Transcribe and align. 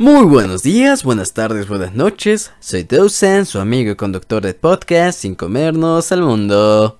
Muy 0.00 0.24
buenos 0.24 0.62
días, 0.62 1.04
buenas 1.04 1.34
tardes, 1.34 1.68
buenas 1.68 1.94
noches. 1.94 2.52
Soy 2.58 2.84
Dawson, 2.84 3.44
su 3.44 3.60
amigo 3.60 3.92
y 3.92 3.96
conductor 3.96 4.42
de 4.42 4.54
podcast 4.54 5.18
Sin 5.18 5.34
Comernos 5.34 6.10
al 6.10 6.22
Mundo. 6.22 6.98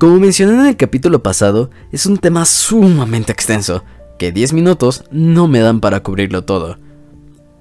Como 0.00 0.18
mencioné 0.18 0.54
en 0.54 0.66
el 0.66 0.76
capítulo 0.76 1.22
pasado, 1.22 1.70
es 1.92 2.04
un 2.04 2.18
tema 2.18 2.46
sumamente 2.46 3.30
extenso, 3.30 3.84
que 4.18 4.32
10 4.32 4.54
minutos 4.54 5.04
no 5.12 5.46
me 5.46 5.60
dan 5.60 5.78
para 5.78 6.02
cubrirlo 6.02 6.42
todo. 6.42 6.78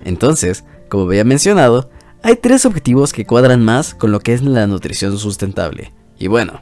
Entonces, 0.04 0.64
como 0.90 1.04
había 1.04 1.24
mencionado, 1.24 1.92
hay 2.24 2.36
tres 2.36 2.66
objetivos 2.66 3.14
que 3.14 3.26
cuadran 3.26 3.64
más 3.64 3.94
con 3.94 4.12
lo 4.12 4.20
que 4.20 4.34
es 4.34 4.42
la 4.42 4.68
nutrición 4.68 5.18
sustentable. 5.18 5.94
Y 6.18 6.28
bueno, 6.28 6.62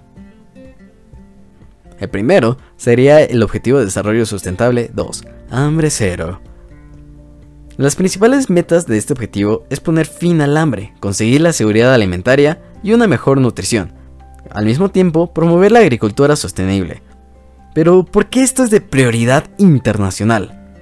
el 1.99 2.09
primero 2.09 2.57
sería 2.75 3.23
el 3.23 3.41
objetivo 3.41 3.79
de 3.79 3.85
desarrollo 3.85 4.25
sustentable 4.25 4.91
2, 4.93 5.23
hambre 5.51 5.89
cero. 5.89 6.41
Las 7.77 7.95
principales 7.95 8.49
metas 8.49 8.85
de 8.85 8.97
este 8.97 9.13
objetivo 9.13 9.65
es 9.69 9.79
poner 9.79 10.05
fin 10.05 10.41
al 10.41 10.57
hambre, 10.57 10.93
conseguir 10.99 11.41
la 11.41 11.53
seguridad 11.53 11.93
alimentaria 11.93 12.61
y 12.83 12.93
una 12.93 13.07
mejor 13.07 13.39
nutrición. 13.39 13.93
Al 14.49 14.65
mismo 14.65 14.89
tiempo, 14.89 15.33
promover 15.33 15.71
la 15.71 15.79
agricultura 15.79 16.35
sostenible. 16.35 17.01
Pero, 17.73 18.05
¿por 18.05 18.27
qué 18.27 18.43
esto 18.43 18.63
es 18.63 18.69
de 18.69 18.79
prioridad 18.79 19.45
internacional? 19.57 20.73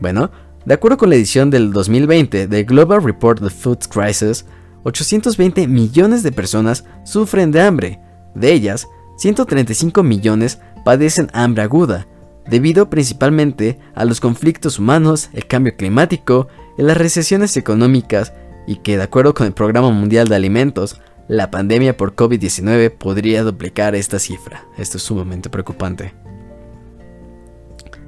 Bueno, 0.00 0.32
de 0.64 0.74
acuerdo 0.74 0.96
con 0.96 1.10
la 1.10 1.16
edición 1.16 1.50
del 1.50 1.72
2020 1.72 2.46
de 2.46 2.64
Global 2.64 3.02
Report 3.02 3.42
of 3.42 3.52
Food 3.52 3.88
Crisis, 3.88 4.44
820 4.84 5.66
millones 5.68 6.22
de 6.22 6.32
personas 6.32 6.84
sufren 7.04 7.50
de 7.50 7.60
hambre. 7.60 8.00
De 8.34 8.52
ellas, 8.52 8.88
135 9.16 10.02
millones 10.02 10.60
padecen 10.84 11.30
hambre 11.32 11.62
aguda, 11.62 12.06
debido 12.48 12.90
principalmente 12.90 13.78
a 13.94 14.04
los 14.04 14.20
conflictos 14.20 14.78
humanos, 14.78 15.30
el 15.32 15.46
cambio 15.46 15.76
climático 15.76 16.48
y 16.78 16.82
las 16.82 16.96
recesiones 16.96 17.56
económicas, 17.56 18.32
y 18.66 18.76
que 18.76 18.96
de 18.96 19.02
acuerdo 19.02 19.34
con 19.34 19.46
el 19.46 19.52
Programa 19.52 19.90
Mundial 19.90 20.28
de 20.28 20.36
Alimentos, 20.36 21.00
la 21.28 21.50
pandemia 21.50 21.96
por 21.96 22.14
COVID-19 22.14 22.90
podría 22.90 23.42
duplicar 23.42 23.94
esta 23.94 24.18
cifra. 24.18 24.64
Esto 24.76 24.98
es 24.98 25.02
sumamente 25.02 25.50
preocupante. 25.50 26.14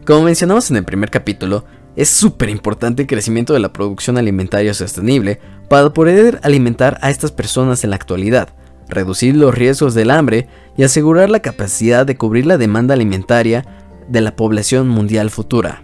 Como 0.07 0.23
mencionamos 0.23 0.71
en 0.71 0.77
el 0.77 0.85
primer 0.85 1.11
capítulo, 1.11 1.65
es 1.97 2.09
súper 2.09 2.49
importante 2.49 3.03
el 3.03 3.09
crecimiento 3.09 3.53
de 3.53 3.61
la 3.61 3.73
producción 3.73 4.19
alimentaria 4.19 4.75
sostenible 4.75 5.41
para 5.69 5.93
poder 5.93 6.41
alimentar 6.43 6.99
a 7.03 7.11
estas 7.11 7.33
personas 7.33 7.85
en 7.85 7.91
la 7.91 7.97
actualidad, 7.97 8.49
reducir 8.89 9.37
los 9.37 9.55
riesgos 9.55 9.95
del 9.95 10.11
hambre 10.11 10.49
y 10.77 10.83
asegurar 10.83 11.31
la 11.31 11.41
capacidad 11.41 12.05
de 12.05 12.17
cubrir 12.17 12.47
la 12.47 12.59
demanda 12.59 12.95
alimentaria 12.95 13.65
de 14.09 14.21
la 14.21 14.37
población 14.37 14.89
mundial 14.89 15.31
futura. 15.31 15.83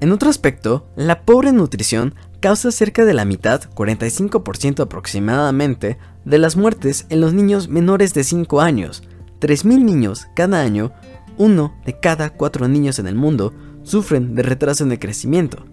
En 0.00 0.10
otro 0.10 0.28
aspecto, 0.28 0.88
la 0.96 1.22
pobre 1.22 1.52
nutrición 1.52 2.16
causa 2.40 2.72
cerca 2.72 3.04
de 3.04 3.14
la 3.14 3.24
mitad, 3.24 3.62
45% 3.74 4.80
aproximadamente, 4.80 5.96
de 6.24 6.38
las 6.38 6.56
muertes 6.56 7.06
en 7.08 7.20
los 7.20 7.32
niños 7.32 7.68
menores 7.68 8.12
de 8.12 8.24
5 8.24 8.60
años. 8.60 9.04
3.000 9.40 9.82
niños 9.82 10.26
cada 10.34 10.60
año, 10.60 10.92
uno 11.38 11.74
de 11.86 11.98
cada 11.98 12.30
4 12.30 12.66
niños 12.66 12.98
en 12.98 13.06
el 13.06 13.14
mundo, 13.14 13.54
sufren 13.82 14.34
de 14.34 14.42
retraso 14.42 14.84
en 14.84 14.92
el 14.92 14.98
crecimiento. 14.98 15.64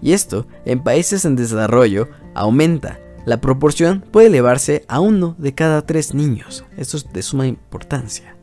Y 0.00 0.12
esto, 0.12 0.46
en 0.64 0.82
países 0.82 1.24
en 1.24 1.36
desarrollo, 1.36 2.08
aumenta. 2.34 2.98
La 3.24 3.40
proporción 3.40 4.04
puede 4.10 4.26
elevarse 4.26 4.84
a 4.86 5.00
uno 5.00 5.34
de 5.38 5.54
cada 5.54 5.86
tres 5.86 6.12
niños. 6.12 6.64
Esto 6.76 6.98
es 6.98 7.10
de 7.12 7.22
suma 7.22 7.46
importancia. 7.46 8.36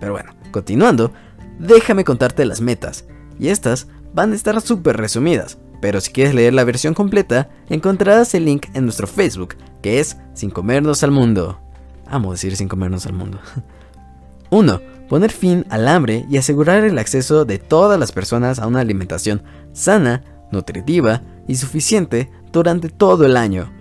Pero 0.00 0.12
bueno, 0.12 0.32
continuando, 0.50 1.12
déjame 1.58 2.04
contarte 2.04 2.44
las 2.44 2.60
metas. 2.60 3.04
Y 3.38 3.48
estas 3.48 3.86
van 4.12 4.32
a 4.32 4.34
estar 4.34 4.60
súper 4.60 4.96
resumidas. 4.96 5.58
Pero 5.80 6.00
si 6.00 6.12
quieres 6.12 6.34
leer 6.34 6.52
la 6.52 6.64
versión 6.64 6.94
completa, 6.94 7.48
encontrarás 7.68 8.34
el 8.34 8.44
link 8.44 8.66
en 8.74 8.84
nuestro 8.84 9.06
Facebook, 9.06 9.54
que 9.82 10.00
es 10.00 10.16
Sin 10.34 10.50
Comernos 10.50 11.02
al 11.02 11.10
Mundo. 11.10 11.60
Amo 12.06 12.32
decir 12.32 12.56
Sin 12.56 12.68
Comernos 12.68 13.06
al 13.06 13.12
Mundo. 13.12 13.38
1 14.50 14.90
poner 15.10 15.32
fin 15.32 15.66
al 15.70 15.88
hambre 15.88 16.24
y 16.30 16.38
asegurar 16.38 16.84
el 16.84 16.96
acceso 16.96 17.44
de 17.44 17.58
todas 17.58 17.98
las 17.98 18.12
personas 18.12 18.60
a 18.60 18.68
una 18.68 18.78
alimentación 18.78 19.42
sana, 19.72 20.22
nutritiva 20.52 21.22
y 21.48 21.56
suficiente 21.56 22.30
durante 22.52 22.90
todo 22.90 23.26
el 23.26 23.36
año. 23.36 23.72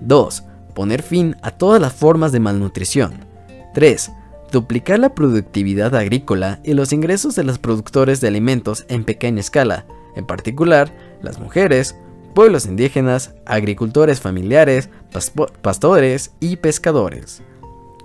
2. 0.00 0.44
Poner 0.72 1.02
fin 1.02 1.34
a 1.42 1.50
todas 1.50 1.80
las 1.80 1.92
formas 1.92 2.30
de 2.30 2.38
malnutrición. 2.38 3.26
3. 3.74 4.12
Duplicar 4.52 5.00
la 5.00 5.12
productividad 5.12 5.92
agrícola 5.96 6.60
y 6.62 6.74
los 6.74 6.92
ingresos 6.92 7.34
de 7.34 7.42
los 7.42 7.58
productores 7.58 8.20
de 8.20 8.28
alimentos 8.28 8.84
en 8.88 9.02
pequeña 9.02 9.40
escala, 9.40 9.86
en 10.14 10.24
particular 10.24 10.94
las 11.20 11.40
mujeres, 11.40 11.96
pueblos 12.32 12.66
indígenas, 12.66 13.34
agricultores 13.44 14.20
familiares, 14.20 14.88
pastores 15.62 16.30
y 16.38 16.58
pescadores. 16.58 17.42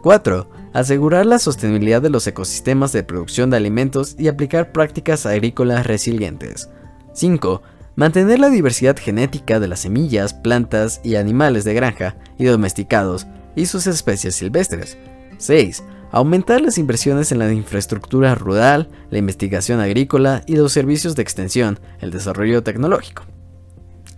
4 0.02 0.48
asegurar 0.76 1.26
la 1.26 1.40
sostenibilidad 1.40 2.02
de 2.02 2.10
los 2.10 2.28
ecosistemas 2.28 2.92
de 2.92 3.02
producción 3.02 3.50
de 3.50 3.56
alimentos 3.56 4.14
y 4.20 4.28
aplicar 4.28 4.74
prácticas 4.74 5.26
agrícolas 5.26 5.88
resilientes. 5.88 6.70
5. 7.14 7.62
Mantener 7.96 8.40
la 8.40 8.50
diversidad 8.50 8.98
genética 8.98 9.62
de 9.62 9.70
las 9.70 9.80
semillas, 9.80 10.34
plantas 10.34 11.00
y 11.02 11.16
animales 11.16 11.64
de 11.64 11.74
granja 11.74 12.18
y 12.38 12.44
domesticados 12.44 13.26
y 13.56 13.68
sus 13.68 13.88
especies 13.88 14.36
silvestres. 14.36 14.98
6. 15.38 15.82
Aumentar 16.12 16.60
las 16.60 16.78
inversiones 16.78 17.32
en 17.32 17.40
la 17.40 17.54
infraestructura 17.54 18.36
rural, 18.36 18.90
la 19.10 19.18
investigación 19.18 19.80
agrícola 19.80 20.44
y 20.46 20.58
los 20.58 20.74
servicios 20.74 21.16
de 21.16 21.22
extensión, 21.22 21.80
el 22.02 22.12
desarrollo 22.12 22.64
tecnológico. 22.64 23.24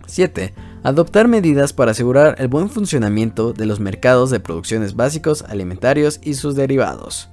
7 0.08 0.52
adoptar 0.82 1.28
medidas 1.28 1.72
para 1.72 1.90
asegurar 1.90 2.36
el 2.38 2.48
buen 2.48 2.70
funcionamiento 2.70 3.52
de 3.52 3.66
los 3.66 3.80
mercados 3.80 4.30
de 4.30 4.40
producciones 4.40 4.94
básicos, 4.94 5.42
alimentarios 5.42 6.20
y 6.22 6.34
sus 6.34 6.54
derivados. 6.54 7.30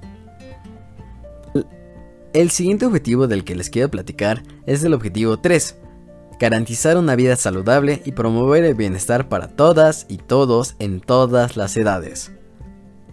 El 2.32 2.50
siguiente 2.50 2.86
objetivo 2.86 3.28
del 3.28 3.44
que 3.44 3.56
les 3.56 3.70
quiero 3.70 3.90
platicar 3.90 4.42
es 4.66 4.84
el 4.84 4.92
objetivo 4.92 5.38
3, 5.38 5.76
garantizar 6.38 6.98
una 6.98 7.16
vida 7.16 7.36
saludable 7.36 8.02
y 8.04 8.12
promover 8.12 8.64
el 8.64 8.74
bienestar 8.74 9.28
para 9.28 9.48
todas 9.48 10.04
y 10.08 10.18
todos 10.18 10.76
en 10.78 11.00
todas 11.00 11.56
las 11.56 11.76
edades. 11.76 12.32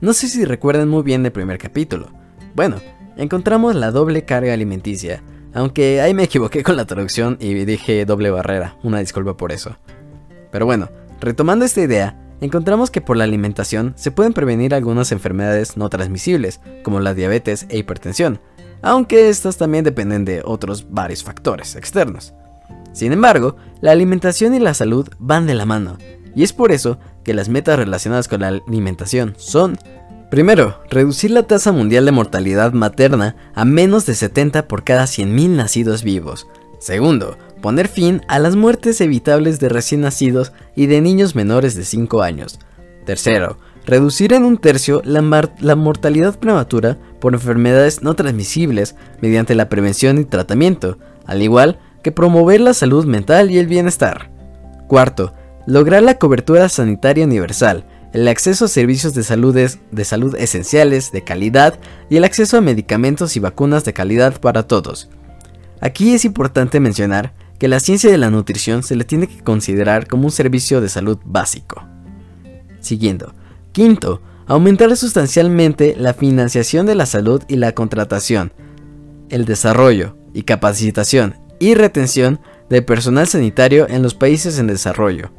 No 0.02 0.12
sé 0.12 0.28
si 0.28 0.44
recuerdan 0.44 0.90
muy 0.90 1.04
bien 1.04 1.26
el 1.26 1.32
primer 1.32 1.58
capítulo. 1.58 2.10
Bueno, 2.54 2.82
encontramos 3.16 3.76
la 3.76 3.92
doble 3.92 4.26
carga 4.26 4.54
alimenticia, 4.54 5.24
aunque 5.54 6.02
ahí 6.02 6.14
me 6.14 6.24
equivoqué 6.24 6.64
con 6.64 6.76
la 6.76 6.86
traducción 6.86 7.38
y 7.40 7.54
dije 7.66 8.06
doble 8.06 8.32
barrera, 8.32 8.78
una 8.84 9.00
disculpa 9.00 9.38
por 9.38 9.52
eso. 9.52 9.78
Pero 10.52 10.66
bueno, 10.66 10.90
retomando 11.20 11.66
esta 11.66 11.82
idea, 11.82 12.20
encontramos 12.42 12.92
que 12.92 13.02
por 13.02 13.18
la 13.18 13.24
alimentación 13.24 13.94
se 13.96 14.12
pueden 14.12 14.34
prevenir 14.34 14.74
algunas 14.74 15.12
enfermedades 15.12 15.78
no 15.78 15.90
transmisibles, 15.90 16.60
como 16.84 17.00
la 17.00 17.14
diabetes 17.14 17.66
e 17.70 17.78
hipertensión, 17.78 18.40
aunque 18.82 19.30
estas 19.30 19.58
también 19.58 19.84
dependen 19.84 20.26
de 20.26 20.42
otros 20.44 20.92
varios 20.92 21.24
factores 21.24 21.76
externos. 21.76 22.34
Sin 22.92 23.12
embargo, 23.12 23.56
la 23.82 23.92
alimentación 23.92 24.54
y 24.54 24.60
la 24.60 24.74
salud 24.74 25.10
van 25.20 25.48
de 25.48 25.56
la 25.56 25.66
mano, 25.66 25.98
y 26.36 26.44
es 26.44 26.54
por 26.54 26.72
eso 26.72 27.00
que 27.24 27.34
las 27.34 27.50
metas 27.50 27.78
relacionadas 27.78 28.28
con 28.28 28.42
la 28.42 28.50
alimentación 28.50 29.34
son 29.38 29.78
Primero, 30.34 30.80
reducir 30.90 31.30
la 31.30 31.44
tasa 31.44 31.72
mundial 31.72 32.06
de 32.06 32.12
mortalidad 32.12 32.74
materna 32.74 33.36
a 33.54 33.66
menos 33.66 34.08
de 34.08 34.16
70 34.16 34.68
por 34.68 34.84
cada 34.84 35.04
100.000 35.04 35.50
nacidos 35.50 36.02
vivos. 36.02 36.48
Segundo, 36.80 37.38
poner 37.62 37.88
fin 37.88 38.24
a 38.28 38.40
las 38.40 38.56
muertes 38.56 39.00
evitables 39.00 39.60
de 39.60 39.70
recién 39.70 40.02
nacidos 40.02 40.52
y 40.76 40.88
de 40.88 41.02
niños 41.02 41.36
menores 41.36 41.76
de 41.76 41.86
5 41.86 42.24
años. 42.24 42.58
Tercero, 43.06 43.60
reducir 43.86 44.34
en 44.34 44.44
un 44.44 44.58
tercio 44.58 45.04
la, 45.06 45.22
mortalidad 45.76 46.40
prematura 46.40 46.98
por 47.22 47.36
enfermedades 47.36 48.02
no 48.02 48.16
transmisibles 48.16 48.96
mediante 49.22 49.54
la 49.54 49.70
prevención 49.70 50.18
y 50.18 50.26
tratamiento, 50.26 50.98
al 51.28 51.44
igual 51.44 51.78
que 52.02 52.12
promover 52.12 52.60
la 52.60 52.74
salud 52.74 53.06
mental 53.06 53.52
y 53.52 53.60
el 53.60 53.68
bienestar. 53.68 54.32
Cuarto, 54.88 55.36
lograr 55.68 56.02
la 56.02 56.18
cobertura 56.18 56.70
sanitaria 56.70 57.24
universal, 57.24 57.86
el 58.14 58.28
acceso 58.28 58.66
a 58.66 58.68
servicios 58.68 59.14
de 59.16 59.24
salud, 59.24 59.56
de 59.56 60.06
salud 60.06 60.36
esenciales, 60.36 61.12
de 61.12 61.24
calidad 61.24 61.80
y 62.10 62.18
el 62.18 62.24
acceso 62.24 62.58
a 62.58 62.62
medicamentos 62.62 63.36
y 63.36 63.40
vacunas 63.40 63.84
de 63.84 63.94
calidad 63.94 64.40
para 64.40 64.68
todos. 64.68 65.10
Aquí 65.82 66.14
es 66.14 66.24
importante 66.24 66.80
mencionar 66.80 67.34
que 67.58 67.68
la 67.68 67.80
ciencia 67.80 68.12
de 68.12 68.18
la 68.18 68.30
nutrición 68.30 68.84
se 68.84 68.96
le 68.96 69.04
tiene 69.04 69.28
que 69.28 69.44
considerar 69.44 70.08
como 70.08 70.26
un 70.26 70.32
servicio 70.32 70.80
de 70.80 70.90
salud 70.90 71.18
básico. 71.26 71.84
Siguiendo. 72.80 73.34
Quinto, 73.72 74.22
aumentar 74.46 74.96
sustancialmente 74.96 75.96
la 75.98 76.14
financiación 76.14 76.86
de 76.86 76.96
la 76.96 77.08
salud 77.08 77.42
y 77.48 77.56
la 77.56 77.74
contratación, 77.74 78.54
el 79.30 79.46
desarrollo 79.46 80.16
y 80.34 80.44
capacitación 80.44 81.36
y 81.60 81.74
retención 81.74 82.40
de 82.70 82.82
personal 82.82 83.28
sanitario 83.28 83.88
en 83.90 84.04
los 84.04 84.14
países 84.14 84.60
en 84.60 84.68
desarrollo. 84.68 85.32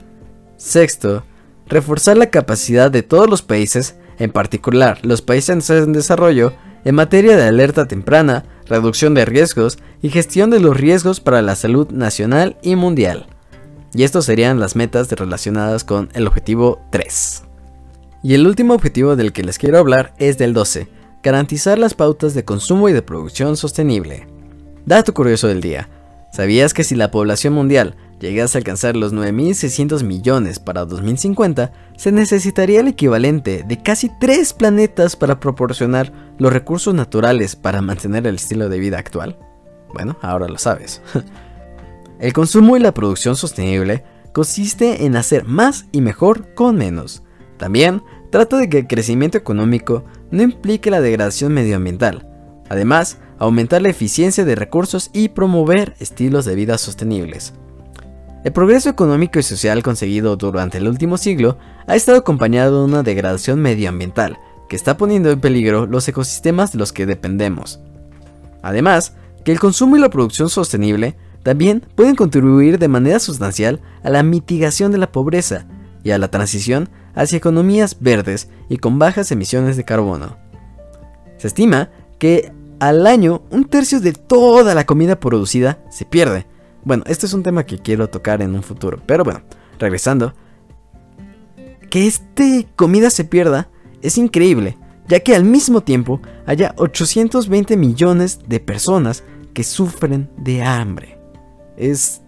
Sexto, 0.57 1.25
reforzar 1.67 2.17
la 2.17 2.31
capacidad 2.31 2.91
de 2.91 3.03
todos 3.03 3.29
los 3.29 3.43
países, 3.43 3.97
en 4.19 4.31
particular 4.31 4.99
los 5.03 5.23
países 5.23 5.71
en 5.71 5.93
desarrollo, 5.93 6.53
en 6.85 6.95
materia 6.95 7.37
de 7.37 7.45
alerta 7.45 7.87
temprana, 7.87 8.45
reducción 8.67 9.15
de 9.15 9.25
riesgos 9.25 9.79
y 10.03 10.11
gestión 10.11 10.51
de 10.51 10.61
los 10.61 10.77
riesgos 10.77 11.21
para 11.21 11.43
la 11.43 11.57
salud 11.57 11.91
nacional 11.91 12.57
y 12.63 12.77
mundial. 12.77 13.27
Y 13.95 14.03
estos 14.03 14.25
serían 14.25 14.61
las 14.61 14.77
metas 14.77 15.11
relacionadas 15.11 15.85
con 15.85 16.11
el 16.15 16.27
objetivo 16.27 16.81
3. 16.91 17.45
Y 18.23 18.35
el 18.35 18.47
último 18.47 18.75
objetivo 18.75 19.17
del 19.17 19.33
que 19.33 19.45
les 19.45 19.59
quiero 19.59 19.79
hablar 19.79 20.15
es 20.19 20.37
del 20.39 20.53
12, 20.53 20.89
garantizar 21.23 21.79
las 21.79 21.95
pautas 21.95 22.35
de 22.35 22.45
consumo 22.45 22.89
y 22.89 22.93
de 22.93 23.03
producción 23.03 23.57
sostenible. 23.57 24.27
Dato 24.85 25.15
curioso 25.15 25.49
del 25.49 25.61
día. 25.61 25.89
¿Sabías 26.35 26.75
que 26.75 26.83
si 26.83 26.97
la 26.97 27.13
población 27.13 27.53
mundial 27.53 27.95
llegase 28.19 28.59
a 28.59 28.61
alcanzar 28.61 28.97
los 28.97 29.15
9.600 29.15 30.03
millones 30.03 30.59
para 30.59 30.85
2050, 30.85 31.71
se 31.97 32.11
necesitaría 32.11 32.81
el 32.81 32.89
equivalente 32.89 33.63
de 33.63 33.81
casi 33.81 34.11
3 34.19 34.53
planetas 34.55 35.15
para 35.15 35.39
proporcionar 35.39 36.13
los 36.39 36.53
recursos 36.53 36.93
naturales 36.93 37.55
para 37.55 37.83
mantener 37.83 38.27
el 38.27 38.35
estilo 38.35 38.69
de 38.69 38.81
vida 38.81 38.99
actual? 38.99 39.39
Bueno, 39.93 40.19
ahora 40.23 40.49
lo 40.49 40.59
sabes. 40.59 41.03
el 42.19 42.33
consumo 42.33 42.77
y 42.77 42.81
la 42.81 42.93
producción 42.93 43.37
sostenible 43.37 44.03
consiste 44.33 45.07
en 45.07 45.15
hacer 45.15 45.45
más 45.45 45.87
y 45.93 46.01
mejor 46.01 46.53
con 46.55 46.75
menos. 46.75 47.23
También 47.59 48.03
trata 48.33 48.57
de 48.57 48.69
que 48.69 48.79
el 48.79 48.87
crecimiento 48.89 49.39
económico 49.39 50.03
no 50.33 50.43
implique 50.43 50.91
la 50.91 51.01
degradación 51.01 51.55
medioambiental. 51.55 52.27
Además, 52.71 53.19
aumentar 53.45 53.83
la 53.83 53.89
eficiencia 53.89 54.45
de 54.45 54.55
recursos 54.55 55.11
y 55.13 55.29
promover 55.29 55.95
estilos 56.01 56.45
de 56.45 56.55
vida 56.55 56.79
sostenibles. 56.79 57.55
El 58.45 58.53
progreso 58.53 58.91
económico 58.91 59.39
y 59.39 59.43
social 59.43 59.83
conseguido 59.83 60.37
durante 60.37 60.79
el 60.79 60.87
último 60.87 61.17
siglo 61.17 61.57
ha 61.87 61.97
estado 61.97 62.19
acompañado 62.19 62.81
de 62.81 62.85
una 62.85 63.03
degradación 63.03 63.61
medioambiental 63.61 64.39
que 64.69 64.77
está 64.77 64.97
poniendo 64.97 65.31
en 65.31 65.41
peligro 65.41 65.87
los 65.87 66.07
ecosistemas 66.09 66.73
de 66.73 66.79
los 66.79 66.93
que 66.93 67.07
dependemos. 67.07 67.81
Además, 68.63 69.15
que 69.45 69.53
el 69.53 69.61
consumo 69.61 69.97
y 69.97 70.01
la 70.01 70.11
producción 70.11 70.49
sostenible 70.49 71.17
también 71.43 71.87
pueden 71.95 72.17
contribuir 72.17 72.79
de 72.79 72.89
manera 72.89 73.19
sustancial 73.19 73.81
a 74.03 74.11
la 74.11 74.23
mitigación 74.23 74.93
de 74.93 74.99
la 74.99 75.13
pobreza 75.13 75.67
y 76.03 76.11
a 76.11 76.19
la 76.19 76.29
transición 76.29 76.89
hacia 77.15 77.39
economías 77.39 77.99
verdes 78.01 78.49
y 78.69 78.79
con 78.79 78.99
bajas 78.99 79.31
emisiones 79.31 79.77
de 79.77 79.85
carbono. 79.85 80.37
Se 81.37 81.47
estima 81.47 81.91
que 82.19 82.53
al 82.89 83.07
año 83.07 83.43
un 83.51 83.65
tercio 83.65 84.01
de 84.01 84.13
toda 84.13 84.75
la 84.75 84.85
comida 84.85 85.19
producida 85.19 85.83
se 85.91 86.05
pierde. 86.05 86.47
Bueno, 86.85 87.03
este 87.07 87.25
es 87.27 87.33
un 87.33 87.43
tema 87.43 87.65
que 87.65 87.79
quiero 87.79 88.09
tocar 88.09 88.43
en 88.43 88.55
un 88.55 88.63
futuro, 88.63 89.01
pero 89.07 89.25
bueno, 89.25 89.43
regresando. 89.79 90.35
Que 91.89 92.07
este 92.07 92.67
comida 92.77 93.09
se 93.09 93.25
pierda 93.25 93.69
es 94.03 94.19
increíble, 94.19 94.77
ya 95.09 95.21
que 95.21 95.35
al 95.35 95.45
mismo 95.45 95.81
tiempo 95.81 96.21
haya 96.45 96.75
820 96.77 97.77
millones 97.77 98.41
de 98.47 98.61
personas 98.61 99.25
que 99.55 99.65
sufren 99.65 100.29
de 100.37 100.63
hambre. 100.63 101.19
Es, 101.79 102.21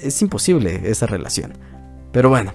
es 0.00 0.22
imposible 0.22 0.80
esa 0.84 1.06
relación. 1.06 1.52
Pero 2.10 2.30
bueno, 2.30 2.54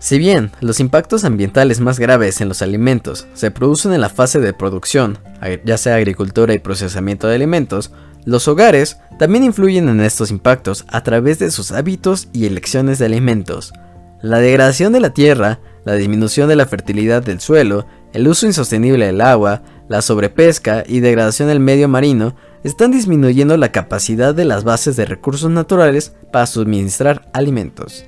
si 0.00 0.18
bien 0.18 0.52
los 0.60 0.80
impactos 0.80 1.24
ambientales 1.24 1.80
más 1.80 1.98
graves 1.98 2.40
en 2.40 2.48
los 2.48 2.62
alimentos 2.62 3.26
se 3.34 3.50
producen 3.50 3.92
en 3.92 4.00
la 4.00 4.08
fase 4.08 4.38
de 4.38 4.52
producción, 4.52 5.18
ya 5.64 5.76
sea 5.76 5.96
agricultura 5.96 6.54
y 6.54 6.58
procesamiento 6.58 7.26
de 7.26 7.34
alimentos, 7.34 7.92
los 8.24 8.46
hogares 8.46 8.98
también 9.18 9.44
influyen 9.44 9.88
en 9.88 10.00
estos 10.00 10.30
impactos 10.30 10.84
a 10.88 11.02
través 11.02 11.38
de 11.38 11.50
sus 11.50 11.72
hábitos 11.72 12.28
y 12.32 12.46
elecciones 12.46 12.98
de 12.98 13.06
alimentos. 13.06 13.72
La 14.20 14.38
degradación 14.38 14.92
de 14.92 15.00
la 15.00 15.10
tierra, 15.10 15.60
la 15.84 15.94
disminución 15.94 16.48
de 16.48 16.56
la 16.56 16.66
fertilidad 16.66 17.22
del 17.22 17.40
suelo, 17.40 17.86
el 18.12 18.28
uso 18.28 18.46
insostenible 18.46 19.06
del 19.06 19.20
agua, 19.20 19.62
la 19.88 20.02
sobrepesca 20.02 20.84
y 20.86 21.00
degradación 21.00 21.48
del 21.48 21.60
medio 21.60 21.88
marino 21.88 22.34
están 22.64 22.90
disminuyendo 22.90 23.56
la 23.56 23.72
capacidad 23.72 24.34
de 24.34 24.44
las 24.44 24.64
bases 24.64 24.96
de 24.96 25.06
recursos 25.06 25.50
naturales 25.50 26.14
para 26.32 26.46
suministrar 26.46 27.30
alimentos. 27.32 28.04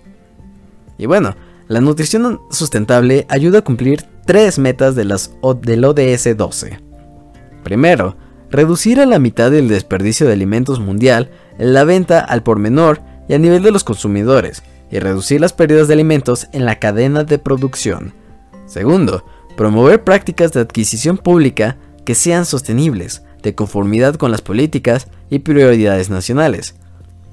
Y 0.99 1.07
bueno, 1.07 1.35
la 1.71 1.81
nutrición 1.81 2.41
sustentable 2.51 3.27
ayuda 3.29 3.61
a 3.61 3.63
cumplir 3.63 4.05
tres 4.27 4.59
metas 4.59 4.97
de 4.97 5.05
las 5.05 5.37
del 5.63 5.85
ODS 5.85 6.37
12. 6.37 6.81
Primero, 7.63 8.17
reducir 8.51 8.99
a 8.99 9.07
la 9.07 9.21
mitad 9.21 9.55
el 9.55 9.69
desperdicio 9.69 10.27
de 10.27 10.33
alimentos 10.33 10.81
mundial 10.81 11.31
en 11.61 11.73
la 11.73 11.85
venta 11.85 12.19
al 12.19 12.43
por 12.43 12.59
menor 12.59 13.03
y 13.29 13.35
a 13.35 13.39
nivel 13.39 13.63
de 13.63 13.71
los 13.71 13.85
consumidores, 13.85 14.65
y 14.91 14.99
reducir 14.99 15.41
las 15.41 15.53
pérdidas 15.53 15.87
de 15.87 15.95
alimentos 15.95 16.49
en 16.53 16.65
la 16.65 16.81
cadena 16.81 17.23
de 17.23 17.39
producción. 17.39 18.15
Segundo, 18.67 19.25
promover 19.57 20.03
prácticas 20.03 20.53
de 20.53 20.63
adquisición 20.63 21.19
pública 21.19 21.77
que 22.05 22.17
sean 22.17 22.47
sostenibles, 22.47 23.23
de 23.45 23.55
conformidad 23.55 24.17
con 24.17 24.33
las 24.33 24.43
políticas 24.43 25.07
y 25.31 25.39
prioridades 25.39 26.11
nacionales. 26.11 26.75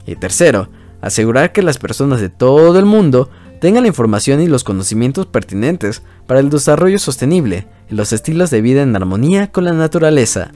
Y 0.06 0.16
tercero, 0.16 0.70
asegurar 1.02 1.54
que 1.54 1.64
las 1.64 1.80
personas 1.80 2.22
de 2.22 2.30
todo 2.30 2.78
el 2.78 2.86
mundo 2.86 3.32
tenga 3.58 3.82
la 3.82 3.88
información 3.88 4.42
y 4.42 4.48
los 4.48 4.64
conocimientos 4.64 5.26
pertinentes 5.26 6.04
para 6.26 6.40
el 6.40 6.50
desarrollo 6.50 7.00
sostenible 7.00 7.68
y 7.90 7.96
los 7.96 8.14
estilos 8.14 8.50
de 8.50 8.62
vida 8.62 8.82
en 8.82 8.96
armonía 8.96 9.52
con 9.52 9.66
la 9.66 9.74
naturaleza. 9.74 10.52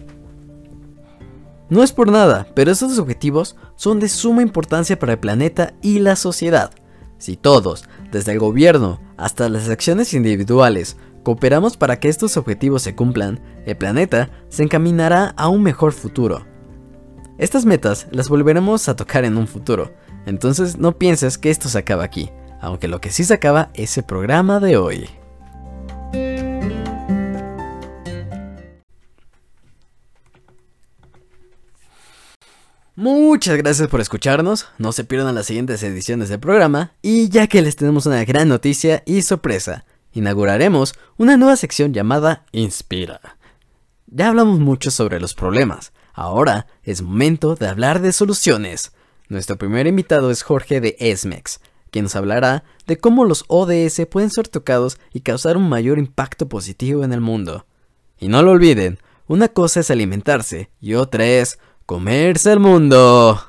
No 1.69 1.83
es 1.83 1.93
por 1.93 2.11
nada, 2.11 2.47
pero 2.53 2.71
estos 2.71 2.99
objetivos 2.99 3.55
son 3.75 3.99
de 3.99 4.09
suma 4.09 4.41
importancia 4.41 4.99
para 4.99 5.13
el 5.13 5.19
planeta 5.19 5.73
y 5.81 5.99
la 5.99 6.15
sociedad. 6.15 6.71
Si 7.17 7.37
todos, 7.37 7.85
desde 8.11 8.33
el 8.33 8.39
gobierno 8.39 8.99
hasta 9.17 9.47
las 9.47 9.69
acciones 9.69 10.13
individuales, 10.13 10.97
cooperamos 11.23 11.77
para 11.77 11.99
que 11.99 12.09
estos 12.09 12.35
objetivos 12.35 12.81
se 12.81 12.95
cumplan, 12.95 13.39
el 13.65 13.77
planeta 13.77 14.31
se 14.49 14.63
encaminará 14.63 15.33
a 15.37 15.47
un 15.47 15.63
mejor 15.63 15.93
futuro. 15.93 16.45
Estas 17.37 17.65
metas 17.65 18.07
las 18.11 18.27
volveremos 18.27 18.89
a 18.89 18.95
tocar 18.95 19.23
en 19.23 19.37
un 19.37 19.47
futuro, 19.47 19.93
entonces 20.25 20.77
no 20.77 20.97
pienses 20.97 21.37
que 21.37 21.51
esto 21.51 21.69
se 21.69 21.77
acaba 21.77 22.03
aquí 22.03 22.29
aunque 22.61 22.87
lo 22.87 23.01
que 23.01 23.11
sí 23.11 23.23
se 23.23 23.33
acaba 23.33 23.71
es 23.73 23.97
el 23.97 24.03
programa 24.03 24.59
de 24.59 24.77
hoy. 24.77 25.09
Muchas 32.95 33.57
gracias 33.57 33.87
por 33.87 33.99
escucharnos, 33.99 34.67
no 34.77 34.91
se 34.91 35.03
pierdan 35.03 35.33
las 35.33 35.47
siguientes 35.47 35.81
ediciones 35.81 36.29
del 36.29 36.39
programa 36.39 36.93
y 37.01 37.29
ya 37.29 37.47
que 37.47 37.63
les 37.63 37.75
tenemos 37.75 38.05
una 38.05 38.23
gran 38.25 38.47
noticia 38.47 39.01
y 39.07 39.23
sorpresa, 39.23 39.85
inauguraremos 40.13 40.93
una 41.17 41.35
nueva 41.35 41.55
sección 41.55 41.93
llamada 41.93 42.45
Inspira. 42.51 43.37
Ya 44.05 44.27
hablamos 44.27 44.59
mucho 44.59 44.91
sobre 44.91 45.19
los 45.19 45.33
problemas, 45.33 45.93
ahora 46.13 46.67
es 46.83 47.01
momento 47.01 47.55
de 47.55 47.69
hablar 47.69 48.01
de 48.01 48.11
soluciones. 48.11 48.91
Nuestro 49.29 49.57
primer 49.57 49.87
invitado 49.87 50.29
es 50.29 50.43
Jorge 50.43 50.79
de 50.79 50.95
Esmex, 50.99 51.59
quien 51.91 52.03
nos 52.03 52.15
hablará 52.15 52.63
de 52.87 52.97
cómo 52.97 53.25
los 53.25 53.45
ODS 53.47 54.07
pueden 54.09 54.31
ser 54.31 54.47
tocados 54.47 54.97
y 55.13 55.21
causar 55.21 55.57
un 55.57 55.69
mayor 55.69 55.99
impacto 55.99 56.49
positivo 56.49 57.03
en 57.03 57.13
el 57.13 57.21
mundo. 57.21 57.65
Y 58.19 58.27
no 58.27 58.41
lo 58.41 58.51
olviden, 58.51 58.97
una 59.27 59.49
cosa 59.49 59.81
es 59.81 59.91
alimentarse 59.91 60.69
y 60.79 60.95
otra 60.95 61.25
es 61.25 61.59
comerse 61.85 62.53
el 62.53 62.59
mundo. 62.59 63.39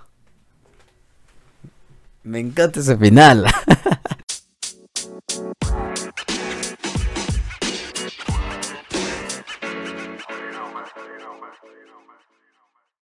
Me 2.24 2.40
encanta 2.40 2.80
ese 2.80 2.96
final. 2.96 3.46